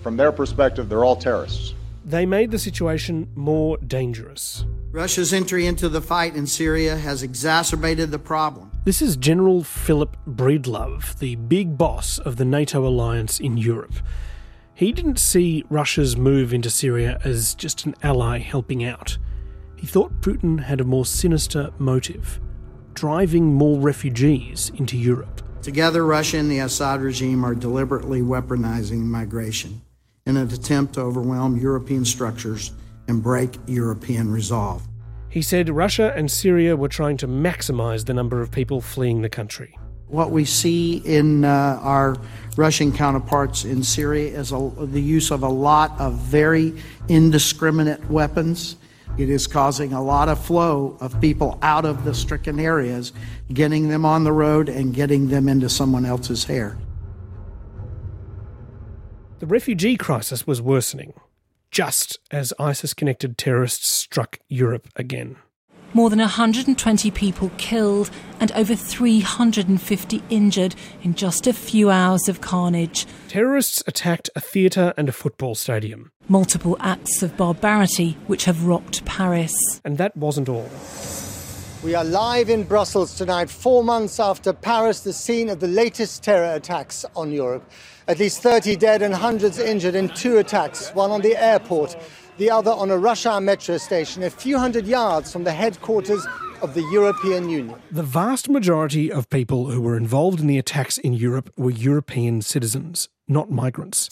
From 0.03 0.17
their 0.17 0.31
perspective, 0.31 0.89
they're 0.89 1.03
all 1.03 1.15
terrorists 1.15 1.73
they 2.07 2.25
made 2.25 2.51
the 2.51 2.57
situation 2.57 3.27
more 3.35 3.77
dangerous. 3.79 4.63
Russia's 4.91 5.33
entry 5.33 5.67
into 5.67 5.89
the 5.89 5.99
fight 5.99 6.35
in 6.37 6.47
Syria 6.47 6.95
has 6.95 7.21
exacerbated 7.21 8.11
the 8.11 8.19
problem. 8.19 8.71
This 8.85 9.01
is 9.01 9.17
General 9.17 9.61
Philip 9.61 10.15
Breedlove, 10.25 11.19
the 11.19 11.35
big 11.35 11.77
boss 11.77 12.17
of 12.19 12.37
the 12.37 12.45
NATO 12.45 12.87
alliance 12.87 13.41
in 13.41 13.57
Europe. 13.57 13.95
He 14.77 14.91
didn't 14.91 15.17
see 15.17 15.63
Russia's 15.71 16.15
move 16.17 16.53
into 16.53 16.69
Syria 16.69 17.19
as 17.23 17.55
just 17.55 17.87
an 17.87 17.95
ally 18.03 18.37
helping 18.37 18.83
out. 18.83 19.17
He 19.75 19.87
thought 19.87 20.21
Putin 20.21 20.59
had 20.59 20.79
a 20.79 20.83
more 20.83 21.03
sinister 21.03 21.71
motive 21.79 22.39
driving 22.93 23.55
more 23.55 23.79
refugees 23.79 24.71
into 24.75 24.95
Europe. 24.95 25.41
Together, 25.63 26.05
Russia 26.05 26.37
and 26.37 26.51
the 26.51 26.59
Assad 26.59 27.01
regime 27.01 27.43
are 27.43 27.55
deliberately 27.55 28.21
weaponizing 28.21 29.01
migration 29.01 29.81
in 30.27 30.37
an 30.37 30.47
attempt 30.53 30.93
to 30.93 31.01
overwhelm 31.01 31.57
European 31.57 32.05
structures 32.05 32.71
and 33.07 33.23
break 33.23 33.57
European 33.65 34.31
resolve. 34.31 34.87
He 35.27 35.41
said 35.41 35.69
Russia 35.69 36.13
and 36.15 36.29
Syria 36.29 36.75
were 36.75 36.87
trying 36.87 37.17
to 37.17 37.27
maximize 37.27 38.05
the 38.05 38.13
number 38.13 38.43
of 38.43 38.51
people 38.51 38.81
fleeing 38.81 39.23
the 39.23 39.29
country. 39.29 39.75
What 40.07 40.31
we 40.31 40.45
see 40.45 40.97
in 40.97 41.43
uh, 41.43 41.79
our 41.81 42.15
Russian 42.55 42.91
counterparts 42.91 43.65
in 43.65 43.83
Syria 43.83 44.39
is 44.39 44.51
a, 44.51 44.71
the 44.77 45.01
use 45.01 45.31
of 45.31 45.43
a 45.43 45.49
lot 45.49 45.99
of 45.99 46.13
very 46.13 46.73
indiscriminate 47.09 48.09
weapons. 48.09 48.77
It 49.17 49.29
is 49.29 49.47
causing 49.47 49.93
a 49.93 50.01
lot 50.01 50.29
of 50.29 50.43
flow 50.43 50.97
of 51.01 51.19
people 51.19 51.59
out 51.61 51.85
of 51.85 52.05
the 52.05 52.13
stricken 52.13 52.59
areas, 52.59 53.11
getting 53.51 53.89
them 53.89 54.05
on 54.05 54.23
the 54.23 54.31
road 54.31 54.69
and 54.69 54.93
getting 54.93 55.27
them 55.27 55.49
into 55.49 55.69
someone 55.69 56.05
else's 56.05 56.45
hair. 56.45 56.77
The 59.39 59.45
refugee 59.45 59.97
crisis 59.97 60.47
was 60.47 60.61
worsening, 60.61 61.13
just 61.69 62.17
as 62.31 62.53
ISIS 62.59 62.93
connected 62.93 63.37
terrorists 63.37 63.87
struck 63.87 64.39
Europe 64.47 64.87
again. 64.95 65.37
More 65.93 66.09
than 66.09 66.19
120 66.19 67.11
people 67.11 67.51
killed 67.57 68.11
and 68.39 68.51
over 68.51 68.75
350 68.75 70.21
injured 70.29 70.75
in 71.01 71.15
just 71.15 71.47
a 71.47 71.53
few 71.53 71.89
hours 71.89 72.27
of 72.27 72.41
carnage. 72.41 73.07
Terrorists 73.29 73.81
attacked 73.87 74.29
a 74.35 74.41
theatre 74.41 74.93
and 74.97 75.09
a 75.09 75.13
football 75.13 75.55
stadium. 75.55 76.11
Multiple 76.27 76.77
acts 76.81 77.23
of 77.23 77.37
barbarity 77.37 78.17
which 78.27 78.45
have 78.45 78.65
rocked 78.65 79.05
Paris. 79.05 79.53
And 79.85 79.97
that 79.97 80.15
wasn't 80.15 80.49
all. 80.49 80.69
We 81.83 81.95
are 81.95 82.03
live 82.03 82.49
in 82.49 82.63
Brussels 82.63 83.15
tonight, 83.15 83.49
four 83.49 83.83
months 83.83 84.19
after 84.19 84.51
Paris, 84.51 85.01
the 85.01 85.13
scene 85.13 85.47
of 85.47 85.59
the 85.59 85.67
latest 85.67 86.23
terror 86.23 86.55
attacks 86.55 87.05
on 87.15 87.31
Europe. 87.31 87.63
At 88.07 88.19
least 88.19 88.41
30 88.41 88.75
dead 88.75 89.01
and 89.01 89.13
hundreds 89.13 89.59
injured 89.59 89.95
in 89.95 90.09
two 90.09 90.37
attacks, 90.37 90.89
one 90.95 91.11
on 91.11 91.21
the 91.21 91.35
airport, 91.41 91.95
the 92.37 92.51
other 92.51 92.71
on 92.71 92.91
a 92.91 92.97
rush 92.97 93.25
hour 93.25 93.41
metro 93.41 93.77
station 93.77 94.23
a 94.23 94.29
few 94.29 94.57
hundred 94.57 94.85
yards 94.85 95.31
from 95.31 95.43
the 95.43 95.51
headquarters 95.51 96.25
of 96.61 96.73
the 96.73 96.81
European 96.91 97.49
Union. 97.49 97.79
The 97.91 98.03
vast 98.03 98.49
majority 98.49 99.11
of 99.11 99.29
people 99.29 99.69
who 99.69 99.81
were 99.81 99.97
involved 99.97 100.39
in 100.39 100.47
the 100.47 100.57
attacks 100.57 100.97
in 100.97 101.13
Europe 101.13 101.51
were 101.57 101.71
European 101.71 102.41
citizens, 102.41 103.09
not 103.27 103.51
migrants 103.51 104.09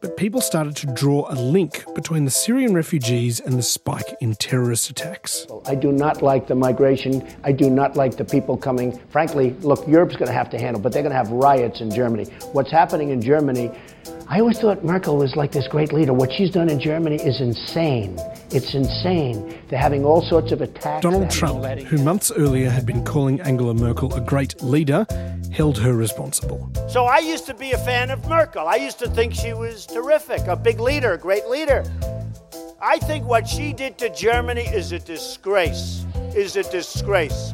But 0.00 0.16
people 0.16 0.40
started 0.40 0.76
to 0.76 0.86
draw 0.86 1.30
a 1.30 1.36
link 1.36 1.84
between 1.94 2.24
the 2.24 2.30
Syrian 2.30 2.72
refugees 2.72 3.38
and 3.38 3.58
the 3.58 3.62
spike 3.62 4.16
in 4.22 4.34
terrorist 4.34 4.88
attacks. 4.88 5.46
I 5.66 5.74
do 5.74 5.92
not 5.92 6.22
like 6.22 6.46
the 6.46 6.54
migration. 6.54 7.22
I 7.44 7.52
do 7.52 7.68
not 7.68 7.96
like 7.96 8.16
the 8.16 8.24
people 8.24 8.56
coming. 8.56 8.98
Frankly, 9.10 9.50
look, 9.60 9.86
Europe's 9.86 10.16
going 10.16 10.28
to 10.28 10.32
have 10.32 10.48
to 10.50 10.58
handle, 10.58 10.80
but 10.80 10.92
they're 10.92 11.02
going 11.02 11.12
to 11.12 11.18
have 11.18 11.30
riots 11.30 11.82
in 11.82 11.90
Germany. 11.90 12.24
What's 12.52 12.70
happening 12.70 13.10
in 13.10 13.20
Germany, 13.20 13.70
I 14.32 14.38
always 14.38 14.60
thought 14.60 14.84
Merkel 14.84 15.16
was 15.16 15.34
like 15.34 15.50
this 15.50 15.66
great 15.66 15.92
leader. 15.92 16.12
What 16.12 16.32
she's 16.32 16.50
done 16.50 16.68
in 16.70 16.78
Germany 16.78 17.16
is 17.16 17.40
insane. 17.40 18.16
It's 18.52 18.74
insane. 18.74 19.58
They're 19.66 19.80
having 19.80 20.04
all 20.04 20.22
sorts 20.22 20.52
of 20.52 20.60
attacks. 20.60 21.02
Donald 21.02 21.30
Trump, 21.30 21.64
who 21.64 21.98
months 22.04 22.30
earlier 22.30 22.70
had 22.70 22.86
been 22.86 23.04
calling 23.04 23.40
Angela 23.40 23.74
Merkel 23.74 24.14
a 24.14 24.20
great 24.20 24.62
leader, 24.62 25.04
held 25.52 25.78
her 25.78 25.96
responsible. 25.96 26.70
So 26.88 27.06
I 27.06 27.18
used 27.18 27.44
to 27.46 27.54
be 27.54 27.72
a 27.72 27.78
fan 27.78 28.12
of 28.12 28.24
Merkel. 28.28 28.68
I 28.68 28.76
used 28.76 29.00
to 29.00 29.08
think 29.08 29.34
she 29.34 29.52
was 29.52 29.84
terrific, 29.84 30.46
a 30.46 30.54
big 30.54 30.78
leader, 30.78 31.14
a 31.14 31.18
great 31.18 31.48
leader. 31.48 31.82
I 32.80 32.98
think 32.98 33.26
what 33.26 33.48
she 33.48 33.72
did 33.72 33.98
to 33.98 34.14
Germany 34.14 34.62
is 34.62 34.92
a 34.92 35.00
disgrace. 35.00 36.06
Is 36.36 36.54
a 36.54 36.62
disgrace. 36.70 37.52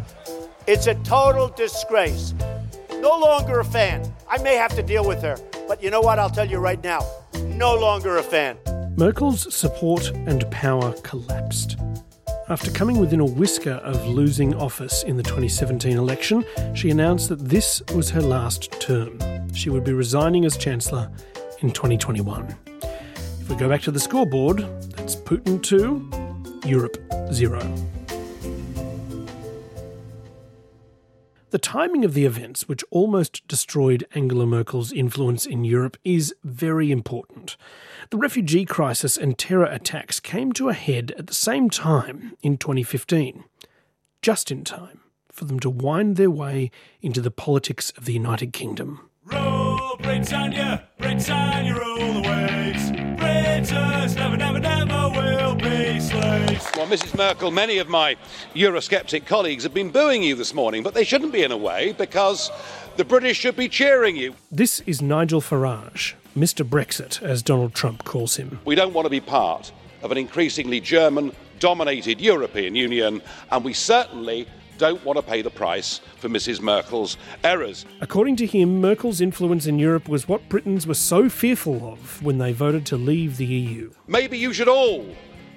It's 0.67 0.89
a 0.89 0.95
total 0.97 1.49
disgrace. 1.49 2.35
No 3.01 3.19
longer 3.19 3.61
a 3.61 3.65
fan. 3.65 4.13
I 4.29 4.43
may 4.43 4.57
have 4.57 4.75
to 4.77 4.83
deal 4.83 5.09
with 5.09 5.23
her, 5.23 5.39
but 5.69 5.83
you 5.83 5.91
know 5.91 6.01
what? 6.01 6.19
I'll 6.19 6.31
tell 6.31 6.49
you 6.49 6.59
right 6.59 6.83
now. 6.83 7.01
No 7.45 7.75
longer 7.75 8.19
a 8.19 8.23
fan. 8.23 8.57
Merkel's 8.97 9.55
support 9.55 10.11
and 10.11 10.51
power 10.51 10.93
collapsed. 11.03 11.77
After 12.49 12.71
coming 12.71 12.99
within 12.99 13.21
a 13.21 13.25
whisker 13.25 13.73
of 13.73 14.07
losing 14.07 14.55
office 14.55 15.03
in 15.03 15.17
the 15.17 15.23
2017 15.23 15.97
election, 15.97 16.45
she 16.75 16.91
announced 16.91 17.29
that 17.29 17.41
this 17.41 17.83
was 17.95 18.09
her 18.11 18.23
last 18.23 18.71
term. 18.81 19.19
She 19.53 19.69
would 19.69 19.85
be 19.85 19.93
resigning 19.93 20.45
as 20.45 20.57
Chancellor 20.57 21.11
in 21.61 21.73
2021. 21.73 22.57
If 23.41 23.49
we 23.51 23.57
go 23.57 23.69
back 23.69 23.83
to 23.83 23.91
the 23.91 24.01
scoreboard, 24.01 24.59
that's 24.97 25.17
Putin 25.17 25.63
2, 25.63 26.69
Europe 26.69 26.97
0. 27.33 27.61
The 31.57 31.61
timing 31.61 32.05
of 32.05 32.13
the 32.13 32.27
events 32.27 32.69
which 32.69 32.85
almost 32.91 33.49
destroyed 33.49 34.07
Angela 34.15 34.45
Merkel's 34.45 34.93
influence 34.93 35.47
in 35.47 35.65
Europe 35.65 35.97
is 36.05 36.35
very 36.45 36.93
important. 36.93 37.57
The 38.11 38.19
refugee 38.19 38.67
crisis 38.67 39.17
and 39.17 39.39
terror 39.39 39.65
attacks 39.65 40.21
came 40.21 40.53
to 40.53 40.69
a 40.69 40.75
head 40.75 41.15
at 41.17 41.29
the 41.29 41.33
same 41.33 41.71
time 41.71 42.37
in 42.43 42.59
2015, 42.59 43.45
just 44.21 44.51
in 44.51 44.65
time 44.65 45.01
for 45.33 45.47
them 45.47 45.59
to 45.61 45.71
wind 45.71 46.17
their 46.17 46.31
way 46.31 46.71
into 47.01 47.23
the 47.23 47.31
politics 47.31 47.91
of 47.97 48.05
the 48.05 48.13
United 48.13 48.53
Kingdom. 48.53 49.09
Rule 49.25 49.97
Britannia, 50.03 50.87
Britannia 50.99 51.75
rule 51.75 52.21
the 52.21 52.29
waves. 52.29 53.16
Well, 56.77 56.87
Mrs. 56.87 57.17
Merkel, 57.17 57.51
many 57.51 57.79
of 57.79 57.89
my 57.89 58.17
Eurosceptic 58.55 59.27
colleagues 59.27 59.63
have 59.63 59.75
been 59.75 59.91
booing 59.91 60.23
you 60.23 60.35
this 60.35 60.55
morning, 60.55 60.83
but 60.83 60.95
they 60.95 61.05
shouldn't 61.05 61.33
be 61.33 61.43
in 61.43 61.51
a 61.51 61.57
way 61.57 61.93
because 61.97 62.51
the 62.97 63.05
British 63.05 63.39
should 63.39 63.57
be 63.57 63.69
cheering 63.69 64.15
you. 64.15 64.35
This 64.53 64.81
is 64.81 65.03
Nigel 65.03 65.41
Farage, 65.41 66.15
Mr. 66.37 66.69
Brexit, 66.69 67.23
as 67.23 67.43
Donald 67.43 67.75
Trump 67.75 68.05
calls 68.05 68.37
him. 68.37 68.61
We 68.65 68.75
don't 68.75 68.93
want 68.93 69.07
to 69.07 69.11
be 69.11 69.21
part 69.21 69.73
of 70.03 70.13
an 70.13 70.19
increasingly 70.19 70.81
German 70.81 71.33
dominated 71.59 72.21
European 72.21 72.75
Union, 72.75 73.23
and 73.51 73.65
we 73.65 73.73
certainly 73.73 74.47
don't 74.79 75.03
want 75.05 75.17
to 75.17 75.23
pay 75.23 75.43
the 75.43 75.51
price 75.51 76.01
for 76.19 76.29
Mrs. 76.29 76.61
Merkel's 76.61 77.17
errors. 77.43 77.87
According 78.01 78.37
to 78.37 78.47
him, 78.47 78.81
Merkel's 78.81 79.21
influence 79.21 79.67
in 79.67 79.79
Europe 79.79 80.09
was 80.09 80.29
what 80.29 80.49
Britons 80.49 80.87
were 80.87 80.95
so 80.95 81.29
fearful 81.29 81.93
of 81.93 82.23
when 82.23 82.39
they 82.39 82.53
voted 82.53 82.87
to 82.87 82.97
leave 82.97 83.39
the 83.39 83.47
EU. 83.47 83.91
Maybe 84.07 84.39
you 84.39 84.53
should 84.53 84.69
all 84.69 85.07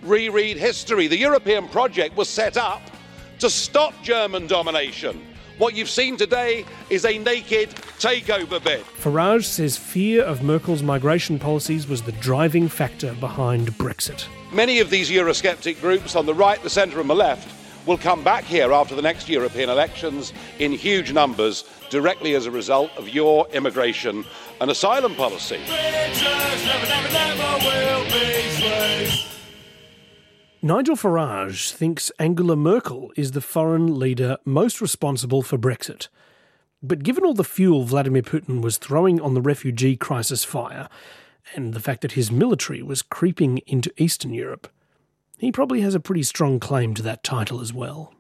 reread 0.04 0.58
history. 0.58 1.08
The 1.08 1.18
European 1.18 1.68
project 1.68 2.16
was 2.16 2.30
set 2.30 2.58
up 2.58 2.82
to 3.40 3.50
stop 3.50 3.94
German 4.04 4.48
domination. 4.48 5.22
What 5.58 5.76
you've 5.76 5.90
seen 5.90 6.16
today 6.16 6.64
is 6.90 7.04
a 7.04 7.18
naked 7.18 7.70
takeover 8.00 8.64
bid. 8.64 8.86
Farage 9.02 9.44
says 9.44 9.76
fear 9.76 10.24
of 10.24 10.42
Merkel's 10.42 10.82
migration 10.82 11.38
policies 11.38 11.88
was 11.88 12.02
the 12.02 12.14
driving 12.14 12.70
factor 12.70 13.14
behind 13.16 13.68
Brexit. 13.78 14.26
Many 14.54 14.80
of 14.80 14.90
these 14.90 15.10
Eurosceptic 15.10 15.82
groups 15.82 16.16
on 16.16 16.26
the 16.26 16.34
right, 16.34 16.64
the 16.64 16.70
centre, 16.70 17.02
and 17.02 17.10
the 17.10 17.16
left 17.16 17.54
will 17.86 17.98
come 17.98 18.24
back 18.24 18.46
here 18.46 18.72
after 18.72 18.96
the 18.96 19.02
next 19.02 19.28
European 19.28 19.70
elections 19.70 20.32
in 20.60 20.72
huge 20.72 21.12
numbers 21.12 21.66
directly 21.90 22.36
as 22.36 22.46
a 22.46 22.52
result 22.52 22.92
of 22.98 23.10
your 23.10 23.48
immigration 23.52 24.24
and 24.62 24.72
asylum 24.72 25.14
policy. 25.16 25.60
Never, 25.68 26.88
never, 26.88 27.14
never 27.14 27.66
will 27.66 28.04
be 28.06 28.50
slaves. 28.52 29.29
Nigel 30.62 30.98
Farage 30.98 31.72
thinks 31.72 32.12
Angela 32.20 32.58
Merkel 32.58 33.14
is 33.16 33.32
the 33.32 33.40
foreign 33.40 33.98
leader 33.98 34.38
most 34.44 34.82
responsible 34.82 35.42
for 35.42 35.58
Brexit. 35.58 36.10
But 36.84 37.02
given 37.02 37.24
all 37.24 37.34
the 37.34 37.46
fuel 37.46 37.86
Vladimir 37.86 38.24
Putin 38.24 38.62
was 38.62 38.78
throwing 38.78 39.22
on 39.22 39.36
the 39.36 39.42
refugee 39.42 39.96
crisis 39.96 40.44
fire, 40.44 40.90
and 41.56 41.74
the 41.74 41.80
fact 41.80 42.02
that 42.02 42.12
his 42.12 42.30
military 42.30 42.84
was 42.84 43.02
creeping 43.02 43.60
into 43.68 43.94
Eastern 43.96 44.34
Europe, 44.34 44.68
he 45.38 45.50
probably 45.50 45.80
has 45.80 45.96
a 45.96 46.00
pretty 46.02 46.24
strong 46.24 46.60
claim 46.60 46.94
to 46.94 47.04
that 47.04 47.24
title 47.24 47.62
as 47.62 47.72
well. 47.72 48.14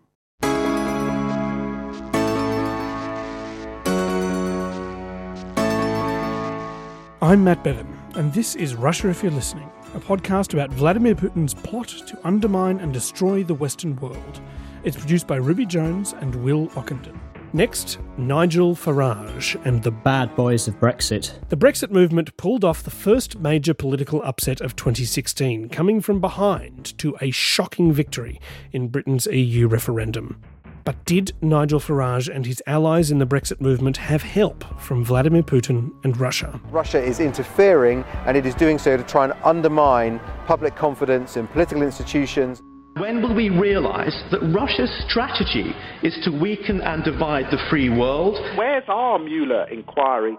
I'm 7.21 7.43
Matt 7.43 7.65
Bevan, 7.65 7.99
and 8.15 8.33
this 8.33 8.55
is 8.55 8.75
Russia 8.75 9.09
If 9.09 9.23
You're 9.23 9.33
Listening, 9.33 9.69
a 9.95 9.99
podcast 9.99 10.53
about 10.53 10.69
Vladimir 10.69 11.15
Putin's 11.15 11.53
plot 11.53 11.87
to 11.87 12.19
undermine 12.23 12.79
and 12.79 12.93
destroy 12.93 13.43
the 13.43 13.53
Western 13.53 13.95
world. 13.97 14.41
It's 14.83 14.97
produced 14.97 15.25
by 15.25 15.37
Ruby 15.37 15.65
Jones 15.65 16.13
and 16.21 16.35
Will 16.35 16.67
Ockenden. 16.69 17.19
Next, 17.51 17.97
Nigel 18.17 18.75
Farage 18.75 19.59
and 19.65 19.81
the 19.81 19.89
Bad 19.91 20.35
Boys 20.35 20.67
of 20.67 20.79
Brexit. 20.79 21.33
The 21.49 21.57
Brexit 21.57 21.89
movement 21.89 22.37
pulled 22.37 22.63
off 22.63 22.83
the 22.83 22.91
first 22.91 23.39
major 23.39 23.73
political 23.73 24.21
upset 24.21 24.61
of 24.61 24.75
2016, 24.75 25.69
coming 25.69 25.99
from 25.99 26.21
behind 26.21 26.95
to 26.99 27.17
a 27.19 27.31
shocking 27.31 27.91
victory 27.91 28.39
in 28.71 28.89
Britain's 28.89 29.25
EU 29.25 29.67
referendum. 29.67 30.39
But 30.83 31.03
did 31.05 31.33
Nigel 31.41 31.79
Farage 31.79 32.33
and 32.33 32.45
his 32.45 32.61
allies 32.65 33.11
in 33.11 33.19
the 33.19 33.25
Brexit 33.25 33.61
movement 33.61 33.97
have 33.97 34.23
help 34.23 34.63
from 34.79 35.03
Vladimir 35.03 35.43
Putin 35.43 35.91
and 36.03 36.17
Russia? 36.17 36.59
Russia 36.71 37.01
is 37.01 37.19
interfering, 37.19 38.03
and 38.25 38.37
it 38.37 38.45
is 38.45 38.55
doing 38.55 38.77
so 38.77 38.97
to 38.97 39.03
try 39.03 39.25
and 39.25 39.33
undermine 39.43 40.19
public 40.45 40.75
confidence 40.75 41.37
in 41.37 41.47
political 41.47 41.83
institutions. 41.83 42.61
When 42.97 43.21
will 43.21 43.33
we 43.35 43.49
realise 43.49 44.15
that 44.31 44.41
Russia's 44.53 44.91
strategy 45.07 45.73
is 46.03 46.17
to 46.23 46.31
weaken 46.31 46.81
and 46.81 47.03
divide 47.03 47.45
the 47.51 47.59
free 47.69 47.89
world? 47.89 48.35
Where's 48.57 48.83
our 48.87 49.19
Mueller 49.19 49.67
inquiry? 49.69 50.37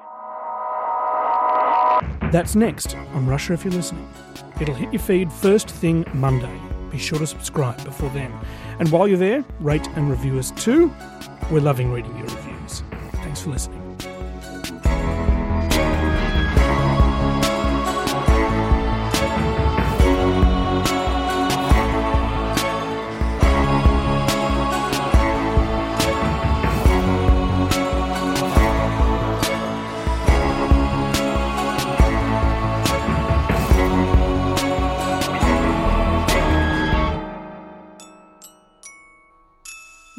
That's 2.32 2.54
next 2.54 2.96
on 2.96 3.26
Russia 3.26 3.54
if 3.54 3.64
you're 3.64 3.72
listening. 3.72 4.08
It'll 4.60 4.74
hit 4.74 4.92
your 4.92 5.02
feed 5.02 5.32
first 5.32 5.70
thing 5.70 6.04
Monday. 6.12 6.60
Be 6.90 6.98
sure 6.98 7.18
to 7.18 7.26
subscribe 7.26 7.82
before 7.84 8.10
then. 8.10 8.32
And 8.80 8.90
while 8.90 9.06
you're 9.06 9.18
there, 9.18 9.44
rate 9.60 9.86
and 9.88 10.10
review 10.10 10.38
us 10.38 10.50
too. 10.52 10.90
We're 11.50 11.60
loving 11.60 11.92
reading 11.92 12.16
your 12.16 12.26
reviews. 12.28 12.82
Thanks 13.12 13.42
for 13.42 13.50
listening. 13.50 13.78